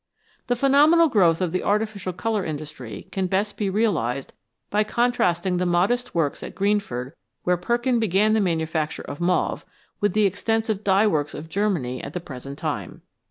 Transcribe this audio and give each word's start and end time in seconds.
The 0.47 0.55
phenomenal 0.55 1.09
growth 1.09 1.41
of 1.41 1.51
the 1.51 1.61
artificial 1.61 2.11
colour 2.11 2.43
industry 2.43 3.05
can 3.11 3.27
best 3.27 3.55
be 3.55 3.69
realised 3.69 4.33
by 4.71 4.83
contrasting 4.83 5.57
the 5.57 5.65
modest 5.67 6.15
works 6.15 6.41
at 6.41 6.55
Greenford, 6.55 7.13
where 7.43 7.55
Perkin 7.55 7.99
began 7.99 8.33
the 8.33 8.41
manufacture 8.41 9.03
of 9.03 9.21
mauve, 9.21 9.63
with 9.99 10.13
the 10.13 10.25
extensive 10.25 10.83
dye 10.83 11.05
works 11.05 11.35
of 11.35 11.49
Germany 11.49 12.03
at 12.03 12.13
the 12.13 12.19
present 12.19 12.57
time. 12.57 13.03